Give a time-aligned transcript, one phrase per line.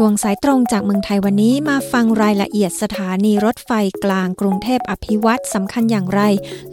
[0.00, 3.70] ช่วงสายตรงจากเมืองไทยวันนี้มาฟังรายละเอียดสถานีรถไฟ
[4.04, 6.22] กลางกรุงเทพอภิวัตสำคัญอย่างไร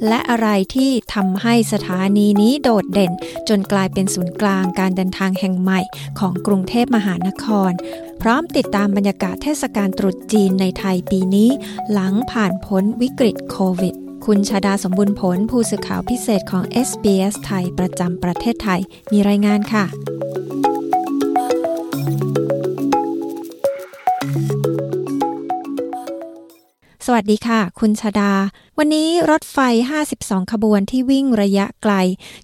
[0.07, 3.13] และอะไรที่ทำให้สถานีนี้โดดเด่น
[3.49, 5.81] จนกลายเป็นศูนย์กลางการเดินทางแห่งใหม่
[6.19, 7.71] ของกรุงเทพมหานคร
[8.21, 11.49] พร้อมติดตามบรรยากาศเทศกาลตรุษจีนในไทยปีนี้
[11.91, 13.95] หลังผ่านพ้นวิกฤตโควิด
[14.25, 18.81] คุณชาดาสมบุญผลผู้สื่อข่าวพิเศษของ SBS ไทยประจำประเทศไทย
[19.11, 19.85] มีรายงานค่ะ
[27.07, 28.33] สวัสดีค่ะ คุณชาดา
[28.77, 29.57] วันนี้รถไฟ
[30.05, 31.93] 52 ขบวนที่วิ่งระยะไกล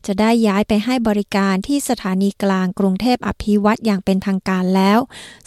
[0.06, 5.00] จะได้ย้ายไปให้บริการที่สถานีกลางกรุงเทพอภิวัตอย่างเป็นทางการแล้ว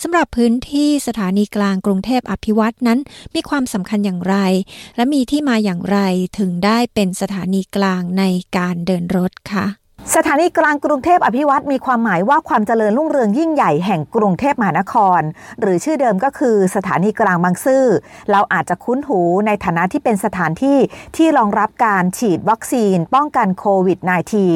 [0.03, 2.99] สำหรับพื้นที่สถานีกลางกรุงเทพอภิวัตนั้น
[3.35, 4.37] มีความสำคัญอย่างไร
[4.97, 5.99] และมีที่มาอย่างไร
[6.39, 8.25] ถึงได้เป็นสถานีกลางใน
[8.57, 9.82] การเดินรถคะ
[10.17, 15.21] สถานีกลางกรุงเทพอภิวัตมีความหมายว่าความเจริญรุ่งเรืองยิ่งใหญ่แห่งกรุงเทพมหานคร
[15.61, 17.85] หรือชื่อเดิมก็คือสถานีกลางบางซื่อ
[18.31, 20.79] เราอาจจะคุ้นหูในฐานะที่เป็นสถานที่
[21.17, 23.99] ที่รองรับการฉีดวัคซีน ป้องกันโควิด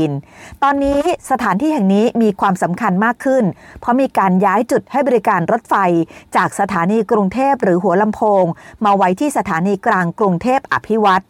[0.03, 3.45] -19 ตอนนี้สถานที่แห่งนี้มีความสำคัญมากขึ้น
[3.81, 5.75] เพราะมีการย้ายจุดให้บริการรถไฟ
[6.37, 8.45] จากสถานีกรุงเทพหรือหัวลำโพง
[8.85, 11.25] มาไว้ที่สถานีกลางกรุงเทพอภิวัตร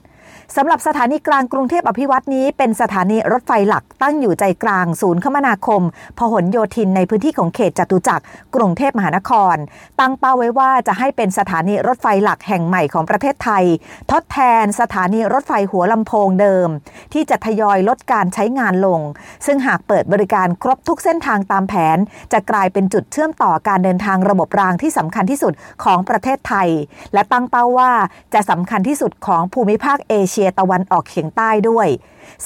[0.54, 5.82] สำหรับสถานีกลางกรุงเทพอภิวัตนี้เป็นสถานีรถไฟหลักตั้งอยู่ใจกลางศูนย์คมนาคม
[6.18, 9.56] พหลโยธินในพื้นที่ของเขตจตุจักรกรุงเทพมหานคร
[10.00, 13.64] ตั้งเป้าไว้ว่าจะให้เป็นสถานีรถไฟหลักแห่งใหม่ของประเทศไทย
[14.12, 16.68] ทดแทนสถานีรถไฟหัวลำโพงเดิม
[17.12, 19.00] ที่จะทยอยลดการใช้งานลง
[19.46, 21.98] ซึ่งหากเปิดบริการครบทุกเส้นทางตามแผน
[22.32, 25.52] จะกลายเป็นจุดเชื่อมต่อการเดินทางระบบรางที่สำคัญที่สุด
[25.84, 26.68] ของประเทศไทย
[27.14, 27.92] และตั้งเป้าว่า
[28.34, 31.88] จะสำคัญที่สุดของภูมิภาคเอเชียชียตะวันออกเฉียงใต้ด้วย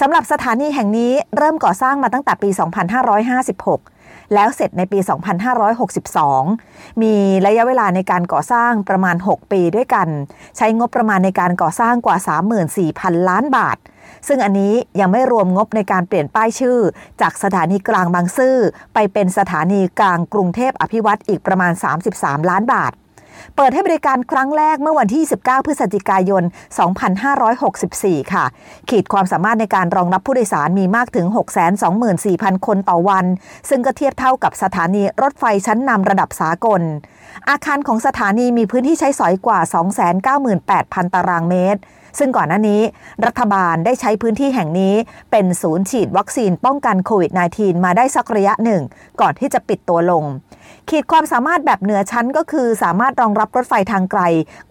[0.01, 2.49] สำหรับสถานีแห่งนี้เริ่มก่อสร้างมาตั้งแต่ปี
[3.43, 4.99] 2556 แล้วเสร็จในปี
[6.21, 7.15] 2562 มี
[7.47, 10.09] ระยะเวลาในการก่อสร้างประมาณ 6 ปีด้วยกัน
[10.57, 12.17] ใช้งบประมาณในการก่อสร้างกว่า
[12.73, 13.79] 34,000 ล้านบาท
[14.29, 16.79] ซึ่งอันนี้ยังไม่รวมงบในการเปลี่ยนป้ายชื่อ
[17.21, 18.57] จากสถานีกลางบางซื่อ
[18.95, 21.73] ไปเป็นสถานีกลางกรุงเทพอภิวัตอีกประมาณ
[22.13, 22.93] 33 ล้านบาท
[23.57, 26.43] เปิดให้บริการครั้งแรกเมื่อวันที่ 19 พฤศจิกายน
[27.39, 28.45] 2564 ค่ะ
[28.89, 31.27] ขีดความสามารถในการรองรับผู้โดยสารมีมากถึง
[31.97, 33.25] 624,000 คนต่อวัน
[33.69, 36.83] ซึ่งก็เทียบเท่ากับสถานีรถไฟชั้นนำระดับสากล
[37.49, 39.61] อาคารของสถานีมีพื้นที่ใช้สอยกว่า
[40.37, 41.81] 298,000 ตารางเมตร
[42.19, 42.81] ซึ่งก่อนหน้านี้
[43.27, 44.95] รัฐบาลได้ใช้พื้นที่แห่งนี้
[45.31, 48.83] เป็นศูนย์ฉีดวัคซีนป้องกันโควิด -19 มาได้สักระยะหนึ่ง
[49.21, 50.25] ก่อนที่จะปิดตัวลง
[50.95, 54.23] ขีดความสามารถแบบเหนือชั้นก็คือสามารถรองรับรถไฟทางไกล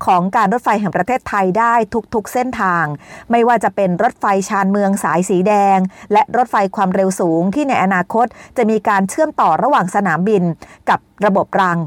[0.06, 1.74] ของการรถไฟแห่งประเทศไทยได้
[2.14, 2.86] ทุกๆเส้นทาง
[3.32, 5.78] ไม่ว่าจะเป็นรถไฟชานเมืองสายสีแดง
[6.14, 8.26] และรถไฟความเร็วสูงที่ในอนาคต
[8.58, 10.44] จะมีการเชื่อมต่อระหว่างสนามบิน
[10.90, 11.78] กับระบบราง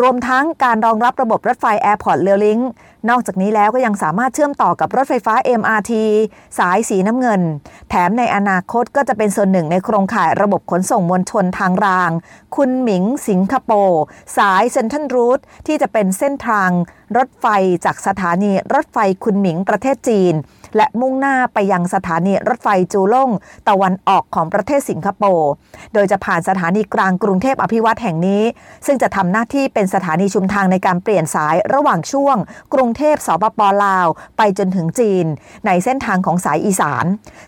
[0.00, 2.62] รวมทั้งการรองรับระบบรถไฟ Airport r a i l i n k
[3.10, 5.92] นอกจากนี้แล้วก็ยังสามารถเชื่อมต่อกับรถไฟฟ้า MRT
[6.58, 7.42] สายสีน้ำเงิน
[7.88, 12.10] แถมในอนาคตก็จะเป็นส่วนหนึ่งในโครงข่ายระบบขนส่งมวลชนทางราง
[12.56, 14.02] คุณหมิงสิงคโปร์
[14.36, 16.70] สายเซนทันรูทที่จะเป็นเส้นทาง
[17.16, 17.46] รถไฟ
[17.84, 20.34] จากสถานีรถไฟคุณหมิงประเทศจีน
[20.76, 23.30] และมุ่งหน้าไปยังสถานีรถไฟจูล่ง
[23.68, 25.50] ตะวันออกของประเทศสิงคโปร์
[25.94, 28.42] โดยจะผ่านสถานีกลางกรุงเทพอภิวัตแห่งนี้
[28.86, 32.36] ซึ่งจะทำหน้าที่เป็นสถานีชุมทางในการเปลี่ยนสายระหว่างช่วง
[32.74, 34.06] กรุงเทพสปปลาว
[34.38, 35.26] ไปจนถึงจีน
[35.66, 37.04] ในเส้นทางของสายอีสาน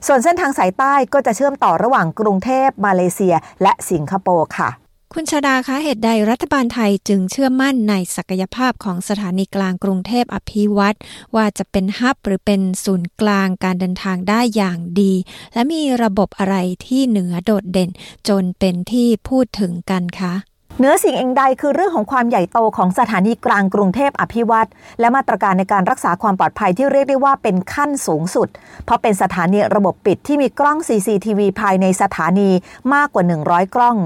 [0.06, 10.99] ส่วนเส้นทางสายใต้ก็จะเชื่อมต่อระหว่างกรุงเทพมาเลเซีย และสิงคโปร์ค่ะ คุณชาดาคะเหตุใดรัฐบาลไทยจึงเชื่อมั่นในศักยภาพของสถานีกลางกรุงเทพอภิวัตร
[11.37, 15.12] ว่าจะเป็นฮับหรือเป็นศูนย์กลางการเดินทางได้อย่างดี
[15.53, 16.56] และมีระบบอะไร
[16.87, 17.91] ที่เหนือโดดเด่น
[18.28, 20.34] จนเป็นที่พูดถึงกันคะ
[20.81, 24.67] เนื้อสิ่งเองใดคือเรื่องของความใหญ่โตของสถานีกลางกรุงเทพอภิวัต
[25.00, 28.49] และมาตรการในการรักษาความปลอดภัยที่เรียกได้ว่าเป็นขั้นสูงสุด
[28.84, 32.50] เพราะเป็นสถานีระบบปิดที่มีกล้อง CCTV ภายในสถานี
[32.94, 33.96] มากกว่า 100 กล้อง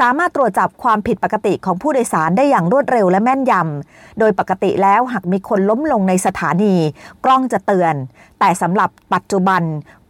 [0.00, 6.74] สามารถตรวจจับความผิดปกติของผู้โดยสารได้อย่างรวดเร็วและแม่นยำโดยปกติแล้วหากมีคนล้มลงในสถานี
[7.24, 7.94] กล้องจะเตือน
[8.40, 9.62] แต่สำหรับปัจจุบัน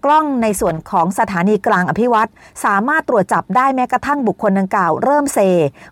[0.07, 2.29] กล้องในส่วนของสถานีกลางอภิวัต
[2.65, 5.39] สามารถตรวจจับได้แม้กระทั่งบุคคลดังกล่าวเริ่มเซ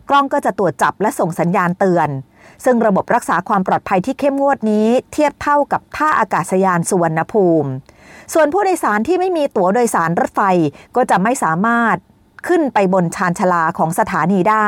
[0.09, 2.09] กล้องก็จะตรวจจับและส่งสัญญาณเตือน
[2.65, 7.69] ซึ่งระบบรักษาความปลอดภัยที่เข้มงวดนี้เทียบเท่ากับท่าอากาศยานสุวรรณภูมิ
[8.35, 10.41] ส่วนผู้โดยสารที่ไม่มีตั๋วโดยสารรถไฟ
[10.97, 11.97] ก็จะไม่สามารถ
[12.47, 14.67] ขึ้นไปบนชานชาลาของสถานีได้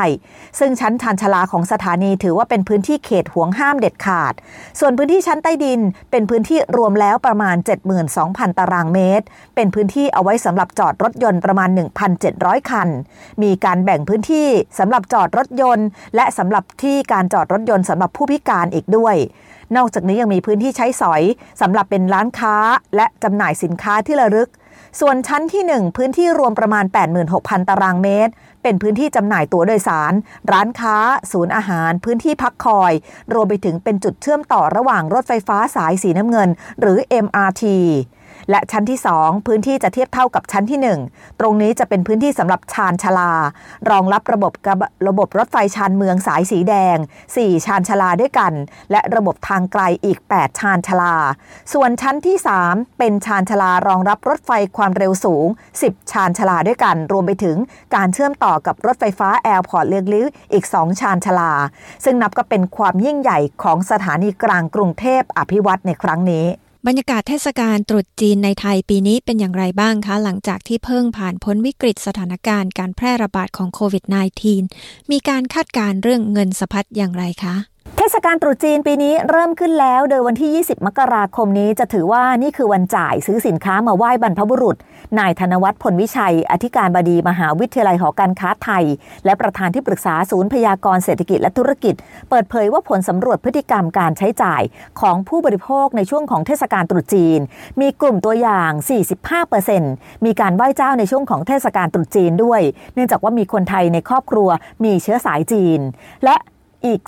[0.59, 4.33] ซึ่งชั้นชานชาลาของสถานีถือว่าเป็นพื้นที่เขตห่วงห้ามเด็ดขาด
[4.79, 5.81] ส่วนพื้นที่ชั้นใต้ดิน
[6.11, 7.55] เป็นพื้นที่รวมแล้วประมาณ
[8.07, 9.25] 72,000 ตารางเมตร
[9.55, 11.69] เป็นพื้นที่เอาไว้สำหรับจอดรถยนต์ประมาณ
[12.19, 12.89] 1,700 คัน
[13.43, 14.47] มีการแบ่งพื้นที่
[14.79, 19.15] สำหรับจอดรถยนต์ และสำหรับที่การจอดรถยนต์สำหรับผู้พิการอีกด้วย
[19.75, 21.21] นอกจากนี้ยังมีพื้นที่ใช้สอย
[21.61, 22.55] สำหรับเป็นร้านค้า
[22.95, 24.49] และจำหน่ายสินค้าที่ระลึก
[24.99, 26.85] ส่วนชั้นที่ 1 พื้นที่รวมประมาณ
[27.27, 28.31] 86,000 ตารางเมตร
[28.63, 30.13] เป็นพื้นที่จำหน่ายตั๋วโดยสาร
[30.51, 30.97] ร้านค้า
[31.31, 32.93] ศูนย์อาหาร พื้นที่พักคอย
[33.33, 36.49] รวมไปถึงเป็นจุดเชื่อมต่อระหว่างรถไฟฟ้าสายสีน้ำเงิน
[36.81, 37.63] หรือ MRT
[38.51, 40.79] และชั้นที่ 2 พื้นที่จะเทียบเท่ากับชั้นที่
[41.09, 43.31] 1 ตรงนี้จะเป็นพื้นที่สำหรับชานชลา
[43.89, 44.53] รองรับระบบ
[45.07, 46.97] ระบบรถไฟชานเมืองสายสีแดง
[47.31, 48.53] 4 ชานชาลาด้วยกัน
[48.91, 51.15] และระบบทางไกลอีก 8 ชานชาลา
[51.73, 55.47] ส่วนชั้นที่ 3 เป็นชานชาลารองรับรถไฟความเร็วสูง
[55.81, 57.57] 10 ชานชาลาด้วยกัน รวมไปถึง
[57.95, 61.51] การเชื่อมต่อกับรถไฟฟ้า Airport Rail Link อีก 2 ชานชาลา
[62.03, 66.47] ซึ่งนับก็เป็นความยิ่งใหญ่ของสถานีกลางกรุงเทพอภิวัฒน์ในครั้งนี้
[66.85, 74.03] บรรยากาศเทศกาลตรุษจีนในไทยปีนี้เป็นอย่างไรบ้างคะ หลังจากที่เพิ่งผ่านพ้นวิกฤตสถานการณ์การแพร่ระบาดของโควิด
[74.57, 77.55] -19 มีการคาดการเรื่องเงินสะพัดอย่างไรคะ
[78.13, 84.77] ศกาลตรุษจีนปีนี้เริ่มขึ้นแล้ว โดยวันที่ 20 มกราคมนี้จะถือว่านี่คือวันจ่ายซื้อสินค้ามาไหว้บรรพบุรุษ
[85.19, 88.85] นายธนวัฒน์ผลวิชัย อธิการบดีมหาวิทยาลัยหอการค้าไทย
[89.25, 91.95] และประธานที่ปรึกษาศูนย์พยากรเศรษฐกิจและธุรกิจ
[92.29, 94.61] เปิดเผยว่าผลสำรวจพฤติกรรมการใช้จ่าย
[95.01, 97.39] ของผู้บริโภคในช่วงของเทศกาลตรุษจีน
[97.81, 98.71] มีกลุ่มตัวอย่าง
[99.47, 102.61] 45%มีการไหว้เจ้าในช่วงของเทศกาลตรุษจีนด้วย
[102.93, 104.49] เนื่องจากว่ามีคนไทยในครอบครัว
[104.83, 105.79] มีเชื้อสายจีน
[106.25, 106.35] และ
[106.85, 107.01] อีก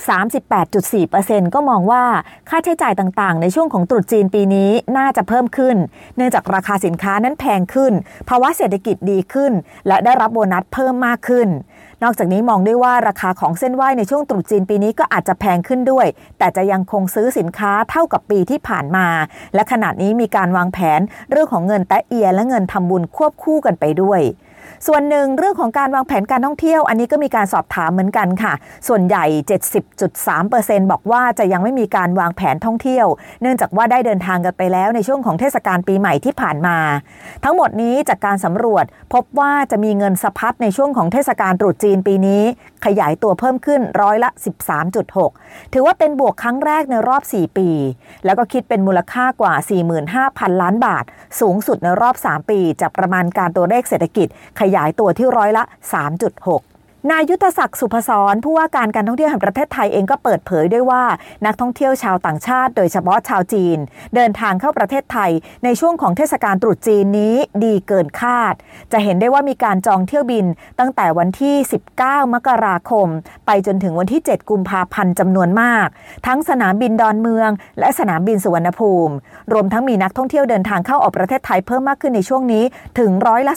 [0.74, 2.04] 38.4%ก็มองว่า
[2.48, 5.76] ค่าใช้จ่ายต่างๆ ในช่วงของตรุษจีนปีนี้น่าจะเพิ่มขึ้น
[6.16, 7.92] เนื่องจากราคาสินค้านั้นแพงขึ้น
[8.28, 9.52] ภาวะเศรษฐกิจดีขึ้น
[9.88, 11.48] และได้รับโบนัสเพิ่มมากขึ้น
[12.02, 16.06] นอกจากนี้มองด้วยว่าราคาของเส้นไหว้ในช่วงตรุษจีนปีนี้ก็อาจจะแพงขึ้นด้วย
[16.38, 19.06] แต่จะยังคงซื้อสินค้าเท่ากับปีที่ผ่านมา
[19.54, 21.00] และขณะนี้มีการวางแผน
[21.30, 24.20] เรื่องของเงินแตะเอียและเงินทำบุญควบคู่กันไปด้วย
[24.86, 28.52] ส่วนหนึ่งเรื่องของการวางแผนการท่องเที่ยว อันนี้ก็มีการสอบถามเหมือนกันค่ะ
[28.88, 29.24] ส่วนใหญ่
[30.08, 33.06] 70.3%บอกว่าจะยังไม่มีการวางแผนท่องเที่ยว
[33.42, 36.78] เนื่องจากว่าได้เดินทางกันไปแล้วในช่วงของเทศกาลปีใหม่ที่ผ่านมา
[37.44, 38.84] ทั้งหมดนี้จากการสำรวจ
[39.14, 42.42] พบว่าจะมีเงินสะพัดในช่วงของเทศกาลตรุษจีนปีนี้
[42.86, 44.30] ขยายตัวเพิ่มขึ้นร้อยละ
[45.00, 47.68] 13.6 ถือว่าเป็นบวกครั้งแรกในรอบ 4 ปี
[48.24, 49.54] แล้วก็คิดเป็นมูลค่ากว่า
[50.08, 51.04] 45,000 ล้านบาท
[51.40, 54.28] สูงสุดในรอบ 3 ปี จากประมาณการตัวเลขเศรษฐกิจ
[54.60, 56.69] ขยายตัวที่ร้อยละ 3.6
[57.08, 61.04] นายยุทธศักดิ์สุพศรผู้ว่าการการท่องเที่ยวแห่งประเทศไทยเองก็เปิดเผยด้วยว่า
[61.46, 63.78] นักท่องเที่ยวชาวต่างชาติ โดยเฉพาะชาวจีน
[64.14, 65.30] เดินทางเข้าประเทศไทย
[65.64, 68.54] ในช่วงของเทศกาลตรุษจีนนี้ดีเกินคาด
[68.92, 70.46] จะเห็นได้ว่ามีการจองเที่ยวบิน
[70.78, 71.54] ตั้งแต่วันที่
[71.94, 73.08] 19 มกราคม
[73.46, 75.86] ไปจนถึงวันที่ 7 กุมภาพันธ์จำนวนมาก
[76.26, 79.14] ทั้งสนามบินดอนเมือง และสนามบินสุวรรณภูมิ
[79.52, 82.64] รวมทั้งมีนักท่องเที่ยวเดินทางเข้าออกประเทศไทยเพิ่มมากขึ้นในช่วงนี้
[82.98, 83.54] ถึงร้อยละ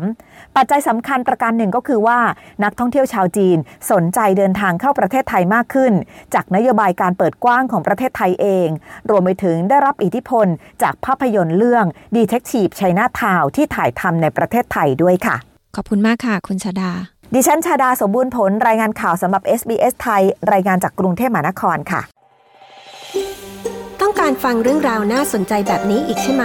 [0.00, 2.18] 13 ปัจจัยสำคัญประการหนึ่งก็คือว่า
[2.64, 3.58] นักท่องเที่ยวชาวจีน
[3.90, 5.92] สนใจเดินทางเข้าประเทศไทยมากขึ้น
[6.34, 8.68] จากนโยบายการเปิดกว้างของประเทศไทยเอง
[9.10, 10.46] รวมไปถึงได้รับอิทธิพล
[10.82, 11.84] จากภาพยนตร์เรื่อง
[12.16, 15.36] ดีเทคทีฟไชน่าทาวที่ถ่ายทำในประเทศไทยด้วยค่ะ
[15.76, 16.90] ขอบคุณมากค่ะ คุณชาดา
[17.34, 22.00] ดิฉันชาดาสมบูรณ์ผลรายงานข่าวสำหรับ SBS ไทย รายงานจากกรุงเทพมหานครค่ะ
[24.00, 26.44] ต้องการฟังเรื่องราวน่าสนใจแบบนี้อีกใช่ไหม